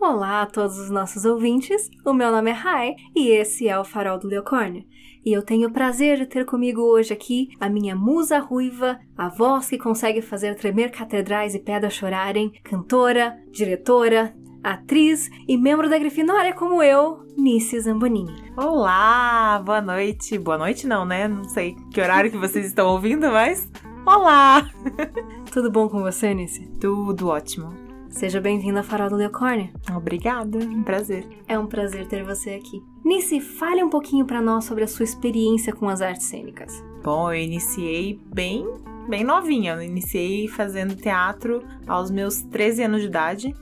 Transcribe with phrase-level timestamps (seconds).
[0.00, 3.84] Olá a todos os nossos ouvintes, o meu nome é Rai e esse é o
[3.84, 4.84] Farol do Leocórnio.
[5.26, 9.28] E eu tenho o prazer de ter comigo hoje aqui a minha musa ruiva, a
[9.28, 14.32] voz que consegue fazer tremer catedrais e pedras chorarem, cantora, diretora,
[14.62, 18.52] atriz e membro da Grifinória como eu, Nice Zambonini.
[18.56, 20.38] Olá, boa noite.
[20.38, 21.26] Boa noite não, né?
[21.26, 23.68] Não sei que horário que vocês estão ouvindo, mas
[24.06, 24.64] olá!
[25.52, 26.68] Tudo bom com você, Nice?
[26.78, 27.87] Tudo ótimo.
[28.10, 29.70] Seja bem-vindo ao Farol do Leocórnio.
[29.94, 31.24] Obrigada, um prazer.
[31.46, 32.82] É um prazer ter você aqui.
[33.04, 36.82] Nice, fale um pouquinho para nós sobre a sua experiência com as artes cênicas.
[37.04, 38.66] Bom, eu iniciei bem,
[39.08, 39.74] bem novinha.
[39.74, 43.54] Eu iniciei fazendo teatro aos meus 13 anos de idade.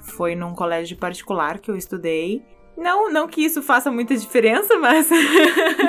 [0.00, 2.42] Foi num colégio particular que eu estudei.
[2.76, 5.08] Não, não que isso faça muita diferença, mas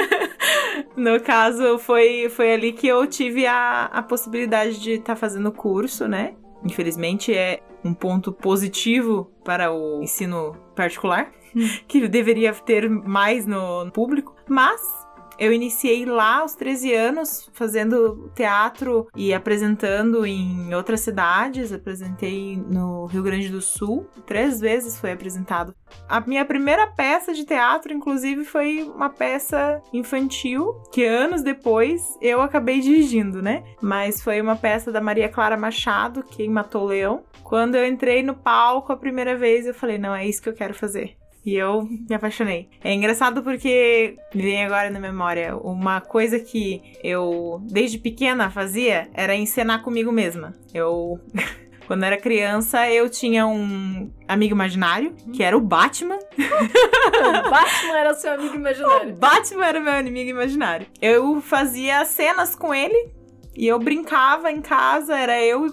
[0.95, 5.51] no caso foi, foi ali que eu tive a, a possibilidade de estar tá fazendo
[5.51, 6.35] curso, né?
[6.65, 11.67] Infelizmente é um ponto positivo para o ensino particular, hum.
[11.87, 15.04] que deveria ter mais no público, mas
[15.37, 21.71] eu iniciei lá aos 13 anos, fazendo teatro e apresentando em outras cidades.
[21.71, 25.75] Apresentei no Rio Grande do Sul, três vezes foi apresentado.
[26.07, 32.41] A minha primeira peça de teatro, inclusive, foi uma peça infantil que anos depois eu
[32.41, 33.63] acabei dirigindo, né?
[33.81, 37.23] Mas foi uma peça da Maria Clara Machado, Quem Matou o Leão.
[37.43, 40.53] Quando eu entrei no palco a primeira vez, eu falei: não, é isso que eu
[40.53, 41.15] quero fazer.
[41.45, 42.67] E eu me apaixonei.
[42.83, 49.35] É engraçado porque vem agora na memória uma coisa que eu, desde pequena, fazia era
[49.35, 50.53] encenar comigo mesma.
[50.73, 51.19] Eu.
[51.85, 56.17] Quando era criança, eu tinha um amigo imaginário, que era o Batman.
[56.17, 59.13] o Batman era o seu amigo imaginário.
[59.13, 60.87] O Batman era meu inimigo imaginário.
[60.99, 63.13] Eu fazia cenas com ele
[63.55, 65.67] e eu brincava em casa, era eu,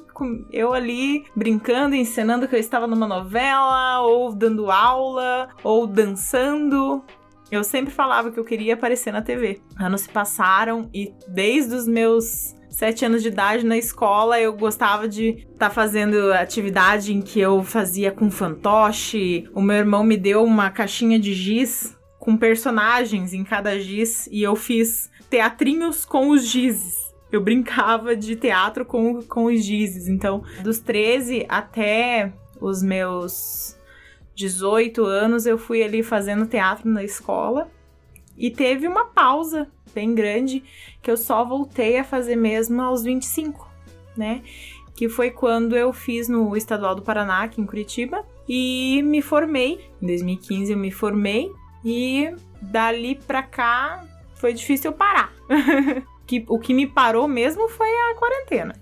[0.52, 7.02] eu ali brincando, encenando que eu estava numa novela, ou dando aula, ou dançando.
[7.50, 9.60] Eu sempre falava que eu queria aparecer na TV.
[9.78, 15.06] Anos se passaram e desde os meus sete anos de idade na escola, eu gostava
[15.06, 19.50] de estar tá fazendo atividade em que eu fazia com fantoche.
[19.54, 24.42] O meu irmão me deu uma caixinha de giz com personagens em cada giz e
[24.42, 30.06] eu fiz teatrinhos com os gizes eu brincava de teatro com, com os gizes.
[30.06, 33.76] Então, dos 13 até os meus
[34.34, 37.70] 18 anos, eu fui ali fazendo teatro na escola.
[38.36, 40.62] E teve uma pausa bem grande
[41.02, 43.68] que eu só voltei a fazer mesmo aos 25,
[44.16, 44.42] né?
[44.94, 49.80] Que foi quando eu fiz no Estadual do Paraná, aqui em Curitiba, e me formei.
[50.00, 51.50] Em 2015 eu me formei
[51.84, 54.04] e dali pra cá
[54.34, 55.32] foi difícil eu parar.
[56.26, 58.74] que, o que me parou mesmo foi a quarentena.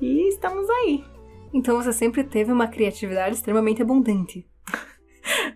[0.00, 1.04] E estamos aí.
[1.52, 4.46] Então você sempre teve uma criatividade extremamente abundante.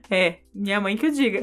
[0.09, 1.41] É, minha mãe que o diga.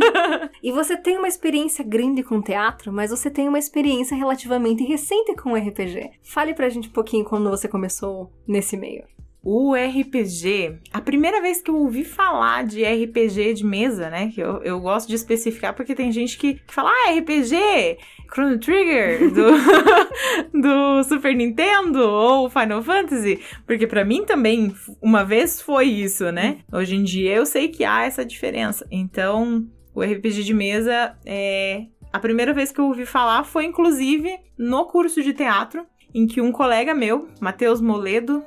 [0.62, 5.34] e você tem uma experiência grande com teatro, mas você tem uma experiência relativamente recente
[5.34, 6.10] com RPG.
[6.22, 9.04] Fale pra gente um pouquinho quando você começou nesse meio.
[9.44, 14.30] O RPG, a primeira vez que eu ouvi falar de RPG de mesa, né?
[14.34, 17.98] Que eu, eu gosto de especificar porque tem gente que, fala, ah, RPG,
[18.32, 19.50] Chrono Trigger do,
[20.58, 26.60] do Super Nintendo ou Final Fantasy, porque para mim também uma vez foi isso, né?
[26.72, 28.86] Hoje em dia eu sei que há essa diferença.
[28.90, 34.38] Então, o RPG de mesa é a primeira vez que eu ouvi falar foi inclusive
[34.56, 35.84] no curso de teatro
[36.14, 38.44] em que um colega meu, Matheus Moledo,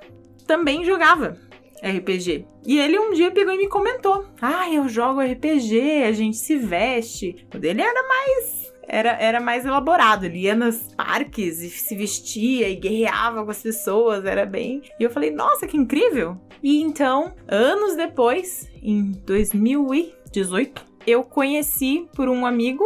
[0.47, 1.37] também jogava
[1.83, 2.45] RPG.
[2.65, 6.55] E ele um dia pegou e me comentou: Ah, eu jogo RPG, a gente se
[6.57, 7.47] veste.
[7.53, 8.73] O dele era mais.
[8.89, 10.25] Era, era mais elaborado.
[10.25, 14.25] Ele ia nos parques e se vestia e guerreava com as pessoas.
[14.25, 14.81] Era bem.
[14.99, 16.37] E eu falei: Nossa, que incrível!
[16.63, 22.85] E então, anos depois, em 2018, eu conheci por um amigo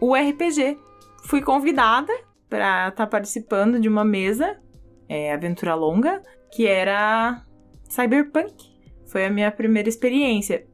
[0.00, 0.78] o RPG.
[1.24, 2.12] Fui convidada
[2.48, 4.58] para estar tá participando de uma mesa,
[5.08, 6.22] é, aventura longa,
[6.52, 7.42] que era
[7.88, 8.54] Cyberpunk.
[9.06, 10.66] Foi a minha primeira experiência.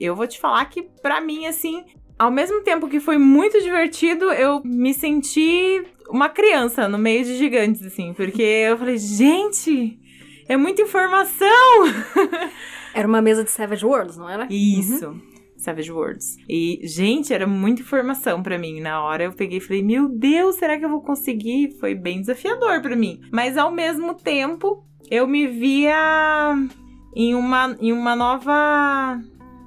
[0.00, 1.84] Eu vou te falar que, para mim, assim,
[2.18, 7.36] ao mesmo tempo que foi muito divertido, eu me senti uma criança no meio de
[7.36, 9.98] gigantes, assim, porque eu falei, gente,
[10.48, 11.48] é muita informação!
[12.94, 14.46] Era uma mesa de Savage Worlds, não era?
[14.48, 15.08] Isso.
[15.08, 15.20] Uhum.
[15.56, 16.36] Savage Worlds.
[16.48, 18.80] E, gente, era muita informação para mim.
[18.80, 21.72] Na hora eu peguei e falei, meu Deus, será que eu vou conseguir?
[21.80, 23.20] Foi bem desafiador para mim.
[23.32, 26.54] Mas ao mesmo tempo, eu me via
[27.14, 29.20] em uma, em uma nova.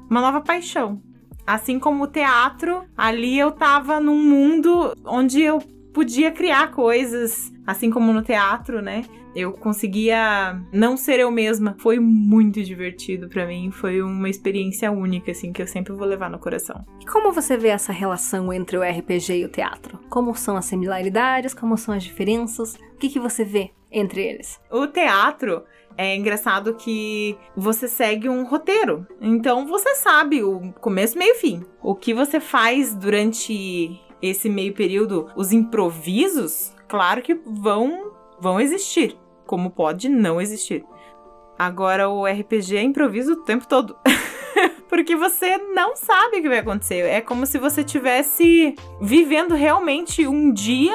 [0.10, 1.02] Uma nova paixão.
[1.46, 5.60] Assim como o teatro, ali eu tava num mundo onde eu
[5.94, 9.04] podia criar coisas, assim como no teatro, né?
[9.38, 11.76] Eu conseguia não ser eu mesma.
[11.78, 16.28] Foi muito divertido para mim, foi uma experiência única, assim, que eu sempre vou levar
[16.28, 16.84] no coração.
[17.00, 20.00] E como você vê essa relação entre o RPG e o teatro?
[20.10, 22.74] Como são as similaridades, como são as diferenças?
[22.74, 24.60] O que, que você vê entre eles?
[24.72, 25.64] O teatro
[25.96, 29.06] é engraçado que você segue um roteiro.
[29.22, 31.64] Então você sabe o começo, meio e fim.
[31.84, 39.18] O que você faz durante esse meio período, os improvisos, claro que vão vão existir
[39.48, 40.86] como pode não existir.
[41.58, 43.98] Agora o RPG é improviso o tempo todo.
[44.88, 47.00] Porque você não sabe o que vai acontecer.
[47.00, 50.94] É como se você tivesse vivendo realmente um dia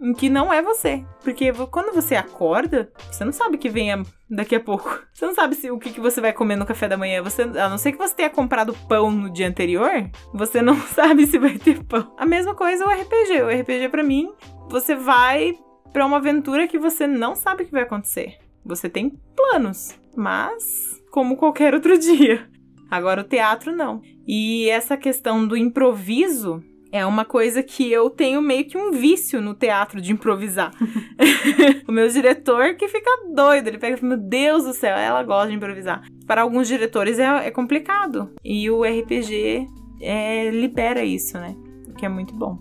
[0.00, 1.04] em que não é você.
[1.22, 5.00] Porque quando você acorda, você não sabe o que vem daqui a pouco.
[5.12, 7.22] Você não sabe se, o que, que você vai comer no café da manhã.
[7.22, 9.90] Você, a não ser que você tenha comprado pão no dia anterior,
[10.32, 12.14] você não sabe se vai ter pão.
[12.16, 13.42] A mesma coisa o RPG.
[13.42, 14.32] O RPG, para mim,
[14.70, 15.54] você vai
[15.92, 18.38] para uma aventura que você não sabe o que vai acontecer.
[18.64, 20.64] Você tem planos, mas
[21.10, 22.48] como qualquer outro dia.
[22.90, 24.02] Agora o teatro não.
[24.26, 29.40] E essa questão do improviso é uma coisa que eu tenho meio que um vício
[29.40, 30.72] no teatro de improvisar.
[31.86, 35.22] o meu diretor que fica doido, ele pega e fala, meu Deus do céu, ela
[35.22, 36.02] gosta de improvisar.
[36.26, 38.30] Para alguns diretores é, é complicado.
[38.44, 39.66] E o RPG
[40.00, 41.54] é, libera isso, né?
[41.88, 42.58] O que é muito bom.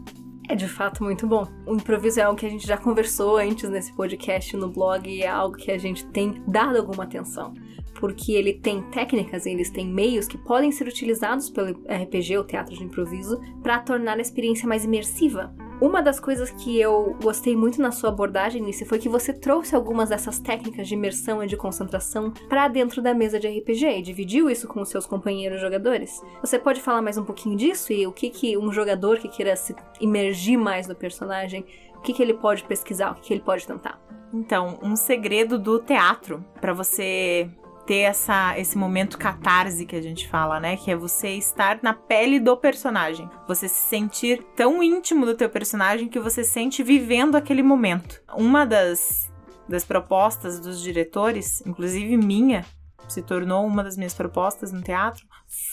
[0.49, 1.47] É de fato muito bom.
[1.63, 5.21] O improviso é algo que a gente já conversou antes nesse podcast no blog e
[5.21, 7.53] é algo que a gente tem dado alguma atenção.
[7.99, 12.75] Porque ele tem técnicas, eles têm meios que podem ser utilizados pelo RPG, o teatro
[12.75, 15.53] de improviso, para tornar a experiência mais imersiva.
[15.81, 19.73] Uma das coisas que eu gostei muito na sua abordagem, Nice, foi que você trouxe
[19.73, 24.01] algumas dessas técnicas de imersão e de concentração para dentro da mesa de RPG e
[24.01, 26.21] dividiu isso com os seus companheiros jogadores.
[26.41, 29.55] Você pode falar mais um pouquinho disso e o que, que um jogador que queira
[29.55, 31.65] se imergir mais no personagem,
[31.95, 34.01] o que, que ele pode pesquisar, o que, que ele pode tentar?
[34.33, 37.49] Então, um segredo do teatro para você
[37.89, 40.77] ter essa, esse momento catarse que a gente fala, né?
[40.77, 43.27] Que é você estar na pele do personagem.
[43.47, 48.21] Você se sentir tão íntimo do teu personagem que você sente vivendo aquele momento.
[48.35, 49.33] Uma das,
[49.67, 52.63] das propostas dos diretores, inclusive minha,
[53.09, 55.25] se tornou uma das minhas propostas no teatro,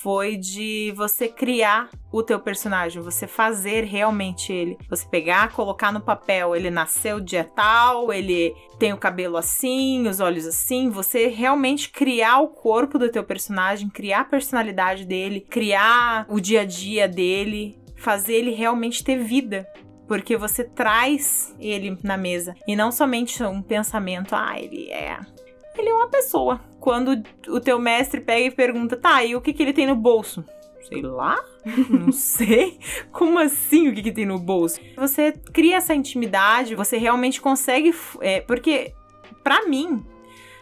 [0.03, 4.79] foi de você criar o teu personagem, você fazer realmente ele.
[4.89, 10.21] Você pegar, colocar no papel, ele nasceu dia tal, ele tem o cabelo assim, os
[10.21, 16.27] olhos assim, você realmente criar o corpo do teu personagem, criar a personalidade dele, criar
[16.29, 19.67] o dia a dia dele, fazer ele realmente ter vida
[20.07, 25.19] porque você traz ele na mesa e não somente um pensamento, ah, ele é
[25.81, 26.61] ele é uma pessoa.
[26.81, 29.97] Quando o teu mestre pega e pergunta, tá, e o que, que ele tem no
[29.97, 30.45] bolso?
[30.89, 31.43] Sei lá,
[31.91, 32.79] não sei.
[33.11, 34.81] Como assim o que, que tem no bolso?
[34.97, 37.93] Você cria essa intimidade, você realmente consegue.
[38.21, 38.95] É, porque,
[39.43, 40.05] para mim,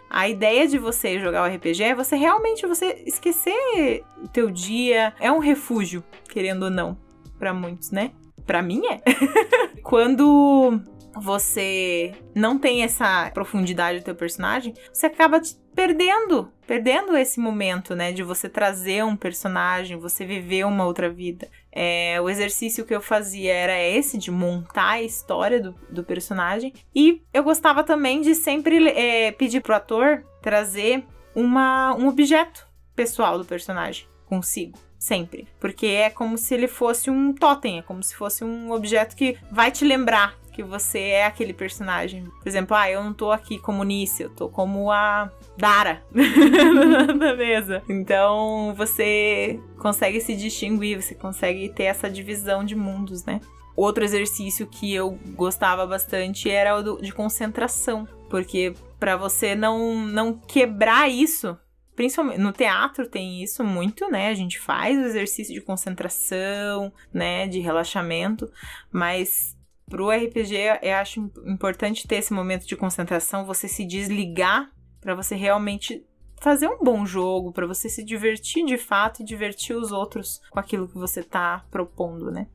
[0.09, 5.13] a ideia de você jogar o RPG é você realmente você esquecer o teu dia.
[5.19, 6.97] É um refúgio, querendo ou não,
[7.39, 8.13] para muitos, né?
[8.47, 9.03] Para mim é.
[9.83, 10.81] Quando
[11.17, 15.41] você não tem essa profundidade do teu personagem, você acaba
[15.75, 21.49] perdendo, perdendo esse momento, né, de você trazer um personagem, você viver uma outra vida.
[21.73, 26.73] É, o exercício que eu fazia era esse, de montar a história do, do personagem.
[26.95, 33.37] E eu gostava também de sempre é, pedir pro ator trazer uma, um objeto pessoal
[33.39, 35.47] do personagem consigo sempre.
[35.61, 39.37] Porque é como se ele fosse um totem, é como se fosse um objeto que
[39.51, 42.25] vai te lembrar que você é aquele personagem.
[42.41, 46.03] Por exemplo, ah, eu não tô aqui como Nice, eu tô como a Dara
[47.19, 47.82] da mesa.
[47.89, 53.41] Então você consegue se distinguir, você consegue ter essa divisão de mundos, né?
[53.77, 60.32] Outro exercício que eu gostava bastante era o de concentração, porque para você não não
[60.32, 61.58] quebrar isso,
[61.96, 64.29] principalmente no teatro tem isso muito, né?
[64.29, 68.49] A gente faz o exercício de concentração, né, de relaxamento,
[68.93, 69.54] mas
[69.88, 75.34] pro RPG, eu acho importante ter esse momento de concentração, você se desligar para você
[75.34, 76.05] realmente
[76.41, 80.58] fazer um bom jogo, para você se divertir de fato e divertir os outros com
[80.58, 82.48] aquilo que você tá propondo, né?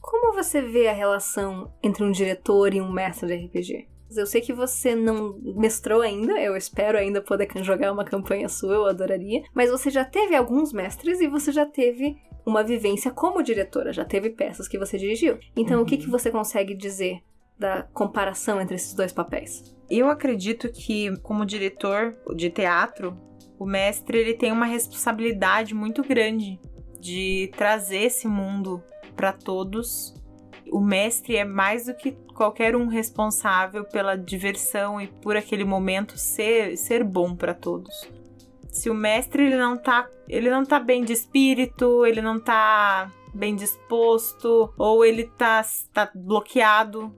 [0.00, 3.88] Como você vê a relação entre um diretor e um mestre de RPG?
[4.16, 8.74] Eu sei que você não mestrou ainda, eu espero ainda poder jogar uma campanha sua,
[8.74, 9.42] eu adoraria.
[9.54, 14.04] Mas você já teve alguns mestres e você já teve uma vivência como diretora, já
[14.04, 15.38] teve peças que você dirigiu.
[15.56, 15.82] Então, uhum.
[15.82, 16.12] o que, que uhum.
[16.12, 17.20] você consegue dizer
[17.58, 19.74] da comparação entre esses dois papéis?
[19.90, 23.16] Eu acredito que, como diretor de teatro,
[23.58, 26.60] o mestre ele tem uma responsabilidade muito grande
[27.00, 28.82] de trazer esse mundo
[29.16, 30.14] para todos.
[30.70, 36.16] O mestre é mais do que qualquer um responsável pela diversão e por aquele momento
[36.18, 38.08] ser, ser bom para todos.
[38.68, 43.10] Se o mestre ele não tá, ele não tá bem de espírito, ele não tá
[43.34, 47.14] bem disposto ou ele tá, tá bloqueado,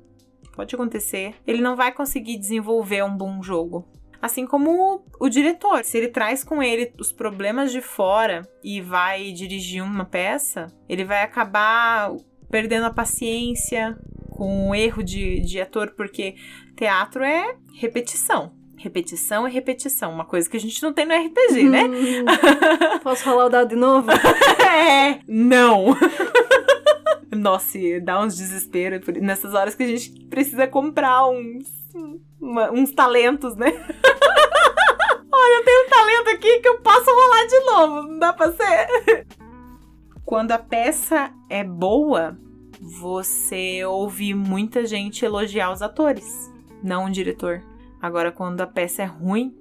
[0.55, 3.87] pode acontecer, ele não vai conseguir desenvolver um bom jogo.
[4.21, 9.31] Assim como o diretor, se ele traz com ele os problemas de fora e vai
[9.33, 12.13] dirigir uma peça, ele vai acabar
[12.51, 13.97] perdendo a paciência
[14.39, 16.37] com o erro de, de ator, porque
[16.77, 18.53] teatro é repetição.
[18.77, 21.83] Repetição é repetição, uma coisa que a gente não tem no RPG, né?
[21.83, 22.25] Hum,
[23.03, 24.09] posso rolar o dado de novo?
[24.63, 25.87] é, não.
[27.33, 31.67] Nossa, dá uns desespero nessas horas que a gente precisa comprar uns,
[32.41, 33.73] uma, uns talentos, né?
[35.33, 38.53] Olha, eu tenho um talento aqui que eu posso rolar de novo, não dá pra
[38.53, 39.27] ser?
[40.25, 42.39] Quando a peça é boa,
[42.81, 47.63] você ouve muita gente elogiar os atores, não o diretor.
[48.01, 49.55] Agora, quando a peça é ruim,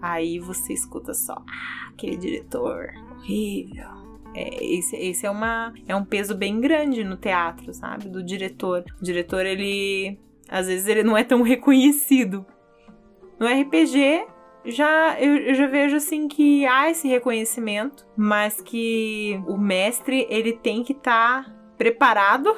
[0.00, 4.02] aí você escuta só, ah, aquele diretor, horrível.
[4.34, 8.08] É, esse, esse é, uma, é um peso bem grande no teatro, sabe?
[8.08, 8.84] Do diretor.
[9.00, 10.18] O diretor, ele.
[10.48, 12.46] Às vezes, ele não é tão reconhecido.
[13.38, 14.26] No RPG,
[14.64, 20.52] já eu, eu, já vejo assim que há esse reconhecimento, mas que o mestre ele
[20.52, 22.54] tem que estar tá preparado.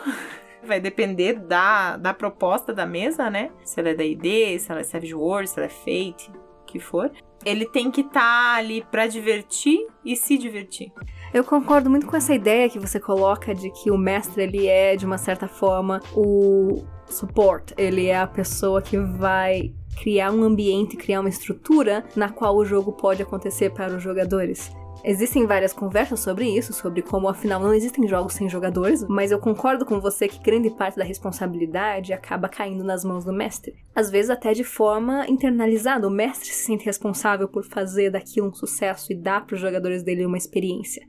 [0.67, 3.51] Vai depender da, da proposta da mesa, né?
[3.65, 6.65] Se ela é da ID, se ela é Savage Worlds, se ela é Fate, o
[6.67, 7.11] que for.
[7.45, 10.93] Ele tem que estar tá ali para divertir e se divertir.
[11.33, 14.95] Eu concordo muito com essa ideia que você coloca de que o mestre ele é
[14.95, 20.97] de uma certa forma o support, ele é a pessoa que vai criar um ambiente,
[20.97, 24.71] criar uma estrutura na qual o jogo pode acontecer para os jogadores.
[25.07, 29.39] Existem várias conversas sobre isso, sobre como afinal não existem jogos sem jogadores, mas eu
[29.39, 33.75] concordo com você que grande parte da responsabilidade acaba caindo nas mãos do mestre.
[33.95, 38.55] Às vezes até de forma internalizada, o mestre se sente responsável por fazer daquilo um
[38.55, 41.07] sucesso e dar para os jogadores dele uma experiência.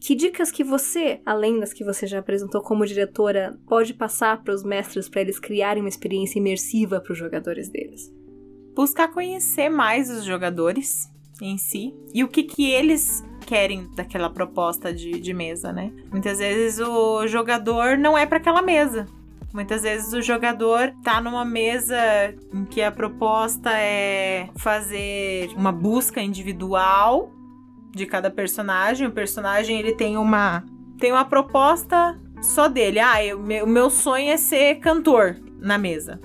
[0.00, 4.54] Que dicas que você, além das que você já apresentou como diretora, pode passar para
[4.54, 8.12] os mestres para eles criarem uma experiência imersiva para os jogadores deles?
[8.76, 11.12] Buscar conhecer mais os jogadores,
[11.44, 15.92] em si e o que, que eles querem daquela proposta de, de mesa, né?
[16.10, 19.06] Muitas vezes o jogador não é para aquela mesa.
[19.52, 21.96] Muitas vezes o jogador tá numa mesa
[22.52, 27.30] em que a proposta é fazer uma busca individual
[27.92, 29.06] de cada personagem.
[29.06, 30.64] O personagem ele tem uma
[30.98, 32.98] tem uma proposta só dele.
[32.98, 36.20] Ah, o meu sonho é ser cantor na mesa.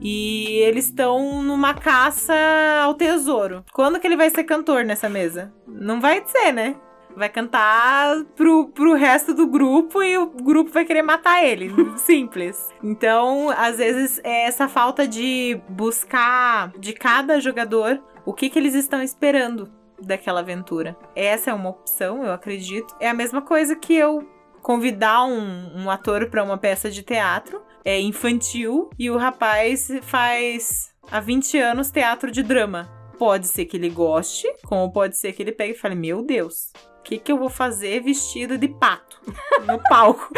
[0.00, 2.34] E eles estão numa caça
[2.82, 3.64] ao tesouro.
[3.72, 5.52] Quando que ele vai ser cantor nessa mesa?
[5.66, 6.76] Não vai ser, né?
[7.16, 11.72] Vai cantar pro, pro resto do grupo e o grupo vai querer matar ele.
[11.98, 12.68] Simples.
[12.82, 18.74] Então, às vezes, é essa falta de buscar de cada jogador o que, que eles
[18.74, 19.68] estão esperando
[20.00, 20.96] daquela aventura.
[21.16, 22.94] Essa é uma opção, eu acredito.
[23.00, 24.28] É a mesma coisa que eu
[24.62, 30.94] convidar um, um ator para uma peça de teatro é infantil e o rapaz faz
[31.10, 32.86] há 20 anos teatro de drama.
[33.18, 36.70] Pode ser que ele goste, como pode ser que ele pegue e fale: Meu Deus,
[36.98, 39.18] o que, que eu vou fazer vestido de pato
[39.66, 40.28] no palco?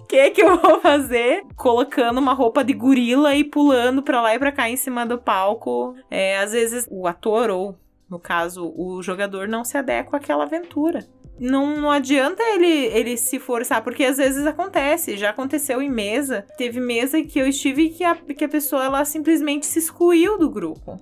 [0.00, 4.32] O que, que eu vou fazer colocando uma roupa de gorila e pulando pra lá
[4.32, 5.96] e pra cá em cima do palco?
[6.08, 7.76] É, às vezes o ator, ou
[8.08, 11.04] no caso o jogador, não se adequa àquela aventura
[11.38, 16.46] não, não adianta ele, ele se forçar, porque às vezes acontece, já aconteceu em mesa.
[16.56, 20.50] Teve mesa que eu estive que a, que a pessoa ela simplesmente se excluiu do
[20.50, 21.00] grupo.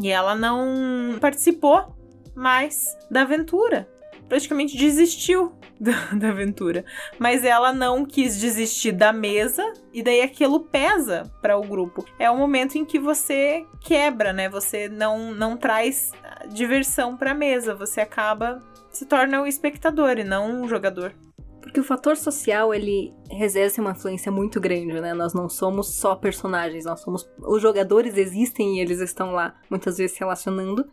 [0.00, 1.94] E ela não participou
[2.34, 3.88] mais da aventura.
[4.28, 6.84] Praticamente desistiu da, da aventura.
[7.18, 12.04] Mas ela não quis desistir da mesa e daí aquilo pesa para o grupo.
[12.18, 14.48] É o momento em que você quebra, né?
[14.48, 16.12] Você não, não traz
[16.48, 18.62] diversão para a mesa, você acaba
[18.92, 21.14] se torna o espectador e não um jogador.
[21.60, 25.14] Porque o fator social, ele exerce uma influência muito grande, né?
[25.14, 27.28] Nós não somos só personagens, nós somos.
[27.38, 30.84] Os jogadores existem e eles estão lá, muitas vezes se relacionando,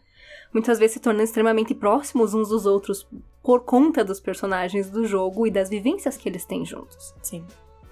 [0.54, 3.08] muitas vezes se tornando extremamente próximos uns dos outros
[3.44, 7.16] por conta dos personagens do jogo e das vivências que eles têm juntos.
[7.22, 7.46] Sim.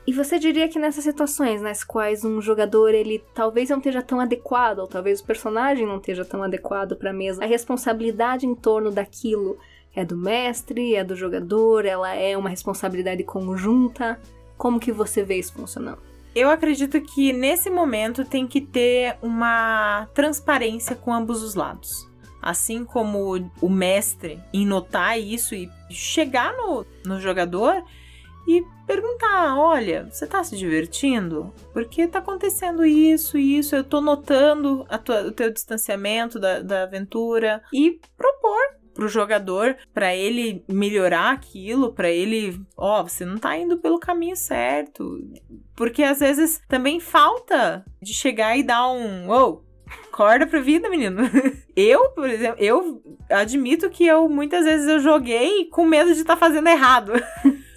[0.05, 4.21] E você diria que nessas situações nas quais um jogador ele talvez não esteja tão
[4.21, 8.55] adequado, ou talvez o personagem não esteja tão adequado para a mesa, a responsabilidade em
[8.55, 9.57] torno daquilo
[9.97, 14.21] é do mestre, é do jogador, ela é uma responsabilidade conjunta?
[14.55, 15.97] Como que você vê isso funcionando?
[16.35, 22.07] Eu acredito que nesse momento tem que ter uma transparência com ambos os lados.
[22.39, 27.83] Assim como o mestre em notar isso e chegar no, no jogador
[28.47, 31.51] e perguntar: olha, você tá se divertindo?
[31.73, 36.83] Porque tá acontecendo isso e isso, eu tô notando tua, o teu distanciamento da, da
[36.83, 43.37] aventura e propor pro jogador para ele melhorar aquilo, para ele, ó, oh, você não
[43.37, 45.21] tá indo pelo caminho certo.
[45.75, 51.21] Porque às vezes também falta de chegar e dar um, oh, acorda pra vida, menino.
[51.75, 56.33] Eu, por exemplo, eu admito que eu muitas vezes eu joguei com medo de estar
[56.33, 57.13] tá fazendo errado.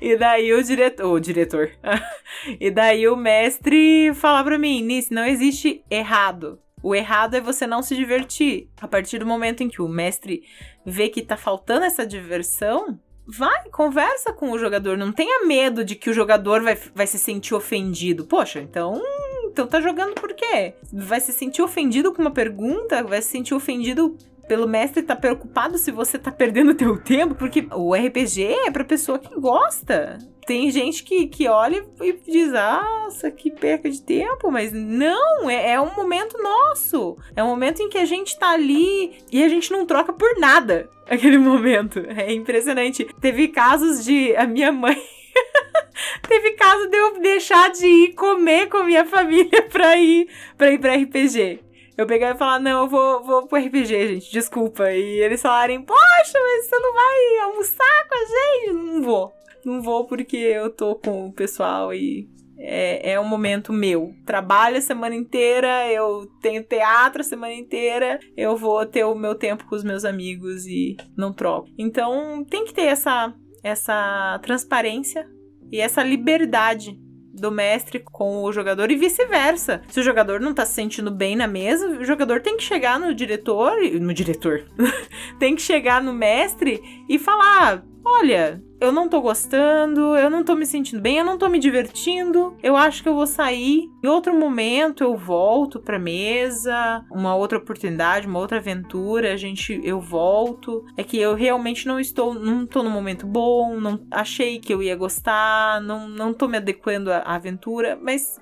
[0.00, 1.12] E daí o diretor.
[1.12, 1.70] O diretor.
[2.60, 6.60] e daí o mestre fala pra mim: Nisso, não existe errado.
[6.82, 8.68] O errado é você não se divertir.
[8.80, 10.42] A partir do momento em que o mestre
[10.84, 14.96] vê que tá faltando essa diversão, vai, conversa com o jogador.
[14.96, 18.24] Não tenha medo de que o jogador vai, vai se sentir ofendido.
[18.24, 19.00] Poxa, então.
[19.44, 20.74] Então tá jogando por quê?
[20.92, 23.02] Vai se sentir ofendido com uma pergunta?
[23.02, 24.16] Vai se sentir ofendido
[24.48, 28.82] pelo mestre tá preocupado se você tá perdendo teu tempo, porque o RPG é pra
[28.82, 30.18] pessoa que gosta.
[30.46, 35.72] Tem gente que, que olha e diz, nossa, que perca de tempo, mas não, é,
[35.72, 37.18] é um momento nosso.
[37.36, 40.38] É um momento em que a gente tá ali e a gente não troca por
[40.38, 41.98] nada aquele momento.
[42.16, 43.06] É impressionante.
[43.20, 44.96] Teve casos de a minha mãe
[46.26, 50.70] Teve caso de eu deixar de ir comer com a minha família pra ir pra,
[50.70, 51.67] ir pra RPG
[51.98, 54.92] eu pegar e falar, não, eu vou, vou pro RPG, gente, desculpa.
[54.92, 55.98] E eles falarem, poxa,
[56.34, 58.72] mas você não vai almoçar com a gente?
[58.72, 59.32] Não vou.
[59.64, 64.14] Não vou porque eu tô com o pessoal e é, é um momento meu.
[64.24, 69.34] Trabalho a semana inteira, eu tenho teatro a semana inteira, eu vou ter o meu
[69.34, 71.68] tempo com os meus amigos e não troco.
[71.76, 75.28] Então tem que ter essa, essa transparência
[75.72, 76.96] e essa liberdade
[77.40, 79.82] do mestre com o jogador e vice-versa.
[79.88, 82.98] Se o jogador não tá se sentindo bem na mesa, o jogador tem que chegar
[82.98, 84.64] no diretor, no diretor,
[85.38, 87.82] tem que chegar no mestre e falar:
[88.20, 91.58] olha, eu não tô gostando, eu não tô me sentindo bem, eu não tô me
[91.58, 92.56] divertindo.
[92.62, 93.88] Eu acho que eu vou sair.
[94.02, 99.80] Em outro momento eu volto pra mesa, uma outra oportunidade, uma outra aventura, a gente
[99.82, 100.84] eu volto.
[100.96, 104.82] É que eu realmente não estou, não tô num momento bom, não achei que eu
[104.82, 108.40] ia gostar, não não tô me adequando à aventura, mas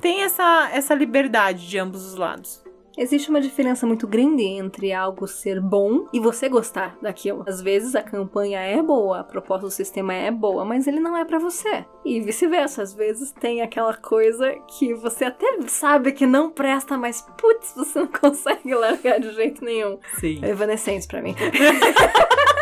[0.00, 2.67] tem essa essa liberdade de ambos os lados.
[2.98, 7.44] Existe uma diferença muito grande entre algo ser bom e você gostar daquilo.
[7.46, 11.16] Às vezes a campanha é boa, a proposta do sistema é boa, mas ele não
[11.16, 11.84] é para você.
[12.04, 17.24] E vice-versa, às vezes tem aquela coisa que você até sabe que não presta, mas
[17.40, 20.00] putz, você não consegue largar de jeito nenhum.
[20.18, 20.40] Sim.
[20.42, 21.36] É evanescente para mim.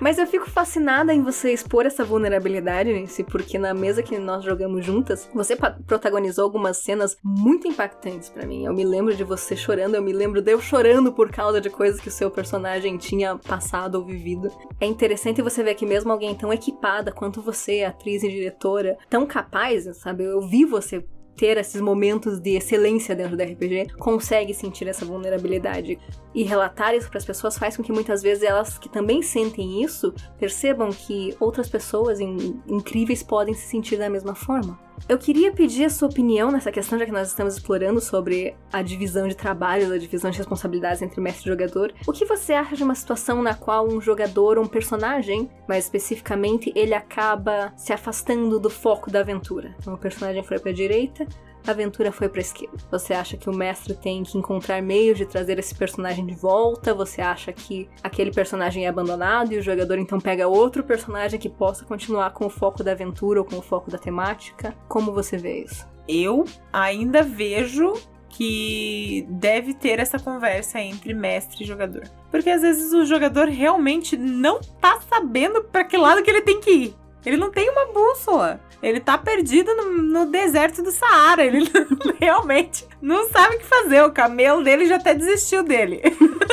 [0.00, 4.42] Mas eu fico fascinada em você expor essa vulnerabilidade, Nancy, porque na mesa que nós
[4.42, 5.54] jogamos juntas, você
[5.86, 8.64] protagonizou algumas cenas muito impactantes para mim.
[8.64, 11.68] Eu me lembro de você chorando, eu me lembro de eu chorando por causa de
[11.68, 14.50] coisas que o seu personagem tinha passado ou vivido.
[14.80, 19.26] É interessante você ver que mesmo alguém tão equipada quanto você, atriz e diretora, tão
[19.26, 20.24] capaz, sabe?
[20.24, 21.04] Eu vi você
[21.40, 25.98] ter esses momentos de excelência dentro do RPG, consegue sentir essa vulnerabilidade.
[26.34, 29.82] E relatar isso para as pessoas faz com que muitas vezes elas que também sentem
[29.82, 34.78] isso percebam que outras pessoas in incríveis podem se sentir da mesma forma.
[35.08, 38.80] Eu queria pedir a sua opinião nessa questão, já que nós estamos explorando sobre a
[38.80, 41.92] divisão de trabalhos, a divisão de responsabilidades entre mestre e jogador.
[42.06, 46.72] O que você acha de uma situação na qual um jogador, um personagem, mais especificamente,
[46.76, 49.74] ele acaba se afastando do foco da aventura?
[49.80, 51.26] Então, o personagem foi para a direita,
[51.66, 52.78] a aventura foi pra esquerda.
[52.90, 56.94] Você acha que o mestre tem que encontrar meios de trazer esse personagem de volta?
[56.94, 61.48] Você acha que aquele personagem é abandonado e o jogador então pega outro personagem que
[61.48, 64.74] possa continuar com o foco da aventura ou com o foco da temática?
[64.88, 65.86] Como você vê isso?
[66.08, 67.94] Eu ainda vejo
[68.30, 72.04] que deve ter essa conversa entre mestre e jogador.
[72.30, 76.60] Porque às vezes o jogador realmente não tá sabendo para que lado que ele tem
[76.60, 76.94] que ir.
[77.24, 78.60] Ele não tem uma bússola.
[78.82, 81.44] Ele tá perdido no, no deserto do Saara.
[81.44, 81.68] Ele
[82.18, 84.02] realmente não sabe o que fazer.
[84.02, 86.02] O camelo dele já até desistiu dele.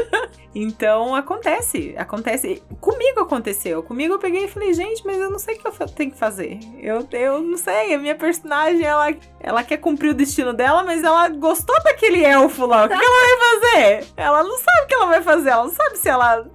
[0.60, 2.63] Então acontece, acontece.
[2.82, 3.84] Comigo aconteceu.
[3.84, 6.17] Comigo eu peguei e falei, gente, mas eu não sei o que eu tenho que
[6.17, 6.58] fazer.
[6.80, 7.93] Eu, eu não sei.
[7.93, 12.65] A minha personagem, ela, ela quer cumprir o destino dela, mas ela gostou daquele elfo
[12.65, 12.86] lá.
[12.86, 14.08] O que ela vai fazer?
[14.17, 15.49] Ela não sabe o que ela vai fazer.
[15.49, 16.47] Ela não sabe se ela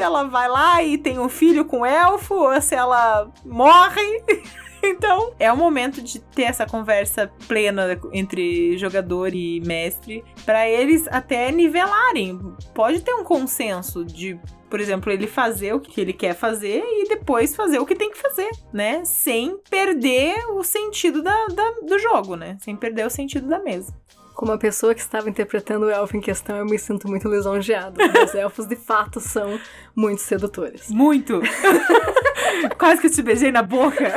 [0.00, 4.00] se ela vai lá e tem um filho com elfo, ou se ela morre.
[4.82, 11.06] Então, é o momento de ter essa conversa plena entre jogador e mestre, para eles
[11.08, 12.40] até nivelarem.
[12.74, 17.08] Pode ter um consenso de por exemplo, ele fazer o que ele quer fazer e
[17.08, 19.04] depois fazer o que tem que fazer, né?
[19.04, 22.56] Sem perder o sentido da, da, do jogo, né?
[22.60, 23.92] Sem perder o sentido da mesa.
[24.34, 28.00] Como a pessoa que estava interpretando o elfo em questão, eu me sinto muito lisonjeado.
[28.24, 29.58] Os elfos, de fato, são
[29.94, 30.88] muito sedutores.
[30.88, 31.40] Muito!
[32.78, 34.12] Quase que eu te beijei na boca.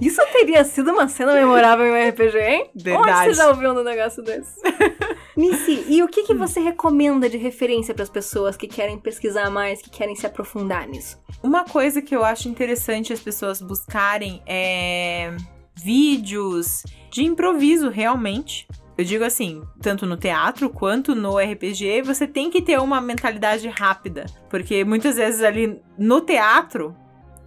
[0.00, 2.70] Isso teria sido uma cena memorável em um RPG, hein?
[2.74, 3.10] Verdade.
[3.10, 4.60] Onde você já ouviu um negócio desse?
[5.36, 9.50] Missy, e o que, que você recomenda de referência para as pessoas que querem pesquisar
[9.50, 11.18] mais, que querem se aprofundar nisso?
[11.42, 15.34] Uma coisa que eu acho interessante as pessoas buscarem é
[15.76, 18.66] vídeos de improviso realmente.
[18.96, 23.68] Eu digo assim, tanto no teatro quanto no RPG, você tem que ter uma mentalidade
[23.68, 24.26] rápida.
[24.48, 26.96] Porque muitas vezes ali no teatro,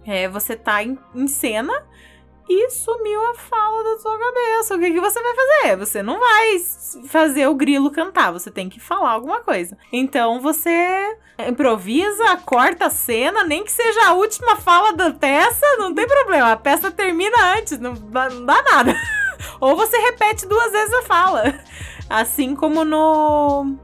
[0.04, 1.72] é, você tá em, em cena
[2.52, 4.74] e sumiu a fala da sua cabeça.
[4.74, 5.76] O que, que você vai fazer?
[5.76, 6.58] Você não vai
[7.06, 9.78] fazer o grilo cantar, você tem que falar alguma coisa.
[9.92, 15.94] Então você improvisa, corta a cena, nem que seja a última fala da peça, não
[15.94, 16.50] tem problema.
[16.50, 18.96] A peça termina antes, não, não dá nada.
[19.60, 21.54] Ou você repete duas vezes a fala.
[22.08, 23.76] Assim como no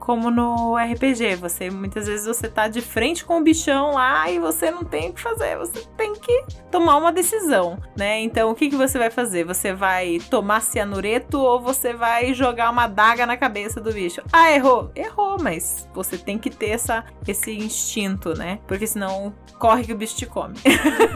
[0.00, 1.36] como no RPG.
[1.36, 5.10] Você muitas vezes você tá de frente com o bichão lá e você não tem
[5.10, 8.20] o que fazer, você tem que tomar uma decisão, né?
[8.20, 9.44] Então o que, que você vai fazer?
[9.44, 14.22] Você vai tomar cianureto ou você vai jogar uma daga na cabeça do bicho?
[14.32, 14.90] Ah, errou.
[14.96, 18.58] Errou, mas você tem que ter essa, esse instinto, né?
[18.66, 20.54] Porque senão corre que o bicho te come.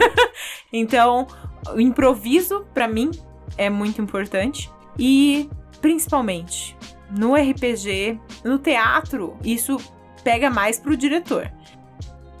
[0.71, 1.25] então,
[1.73, 3.09] o improviso para mim
[3.57, 5.49] é muito importante e
[5.81, 6.77] principalmente
[7.09, 9.77] no RPG, no teatro, isso
[10.23, 11.51] pega mais pro diretor.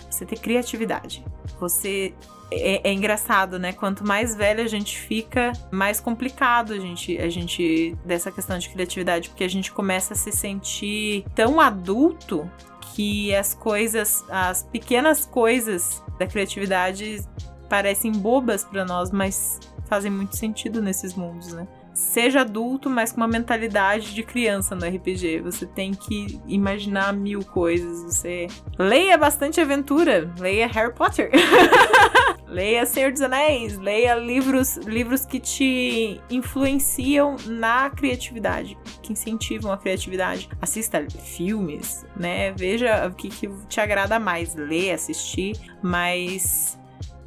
[0.09, 1.23] Você ter criatividade.
[1.59, 2.13] Você.
[2.51, 3.73] É, é, engraçado, né?
[3.73, 7.97] Quanto mais velha a gente fica, mais complicado a gente, a gente.
[8.05, 12.49] dessa questão de criatividade, porque a gente começa a se sentir tão adulto
[12.93, 17.25] que as coisas, as pequenas coisas da criatividade
[17.67, 21.67] parecem bobas para nós, mas fazem muito sentido nesses mundos, né?
[21.95, 25.39] Seja adulto, mas com uma mentalidade de criança no RPG.
[25.41, 28.03] Você tem que imaginar mil coisas.
[28.03, 31.31] Você leia bastante aventura, leia Harry Potter.
[32.47, 39.77] leia Senhor dos Anéis, leia livros, livros que te influenciam na criatividade, que incentivam a
[39.77, 40.49] criatividade.
[40.61, 42.51] Assista filmes, né?
[42.51, 46.77] Veja o que, que te agrada mais, ler, assistir, mas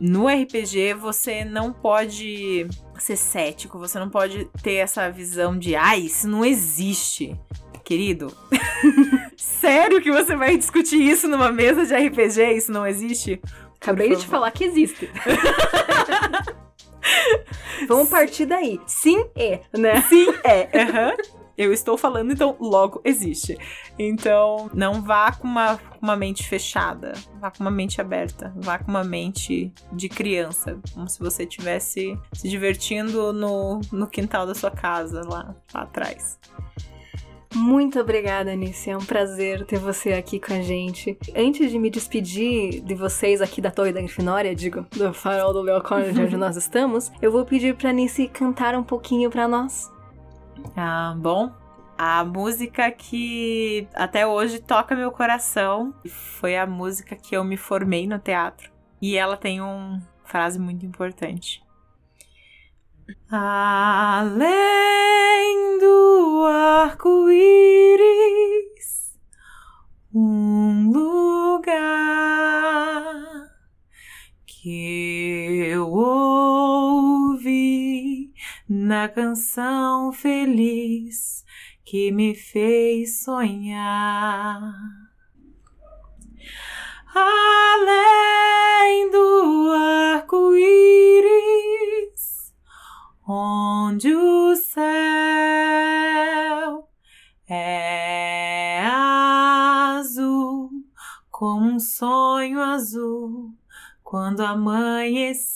[0.00, 2.66] no RPG você não pode
[2.98, 7.38] ser cético, você não pode ter essa visão de, ah, isso não existe.
[7.84, 8.32] Querido,
[9.36, 12.52] sério que você vai discutir isso numa mesa de RPG?
[12.54, 13.40] Isso não existe?
[13.80, 15.10] Acabei de te falar que existe.
[17.88, 18.80] Vamos partir daí.
[18.86, 20.02] Sim é, né?
[20.02, 20.68] Sim é.
[20.84, 21.37] Uhum.
[21.58, 23.58] Eu estou falando, então logo existe.
[23.98, 28.88] Então, não vá com uma, uma mente fechada, vá com uma mente aberta, vá com
[28.88, 34.70] uma mente de criança, como se você estivesse se divertindo no, no quintal da sua
[34.70, 36.38] casa, lá, lá atrás.
[37.54, 38.90] Muito obrigada, Anice.
[38.90, 41.18] É um prazer ter você aqui com a gente.
[41.34, 45.62] Antes de me despedir de vocês aqui da Torre da Grifinória, digo, do farol do
[45.62, 49.90] Leocórnio, onde nós estamos, eu vou pedir pra Anice cantar um pouquinho para nós.
[50.76, 51.52] Ah, bom.
[51.96, 58.06] A música que até hoje toca meu coração foi a música que eu me formei
[58.06, 58.70] no teatro.
[59.02, 61.62] E ela tem uma frase muito importante.
[63.30, 64.48] Além
[65.80, 67.98] do arco-íris,
[70.14, 71.78] um lugar
[74.46, 77.87] que eu ouvi
[78.68, 81.42] na canção feliz
[81.84, 84.60] que me fez sonhar.
[87.14, 90.68] Além do arco-íris,
[93.26, 94.84] onde o céu
[97.48, 98.80] é
[99.96, 100.70] azul,
[101.30, 103.54] como um sonho azul,
[104.02, 105.48] quando amanheceu.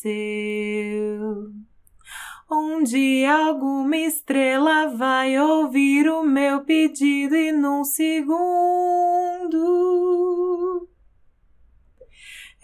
[2.55, 9.02] Um dia alguma estrela vai ouvir o meu pedido e num segundo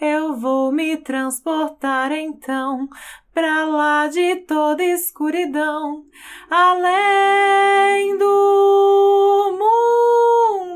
[0.00, 2.88] eu vou me transportar então
[3.34, 6.04] pra lá de toda escuridão,
[6.48, 9.58] além do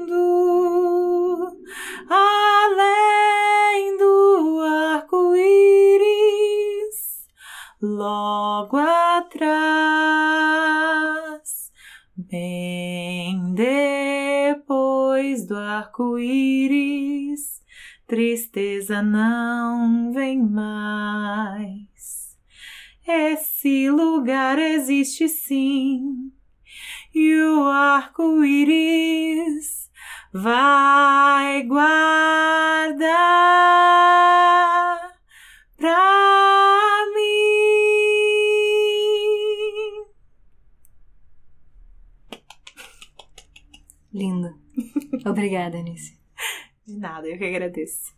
[0.03, 0.17] mundo,
[2.11, 4.61] além do
[4.95, 6.03] arco-íris,
[7.81, 10.12] logo atrás,
[13.55, 16.01] depois do arco-íris,
[18.07, 22.39] tristeza não vem mais.
[23.07, 26.33] Esse lugar existe sim,
[27.15, 29.13] e o arco-íris
[30.33, 32.33] vai guardar
[44.13, 44.59] Lindo.
[45.27, 46.19] Obrigada, Anice.
[46.87, 48.13] De nada, eu que agradeço.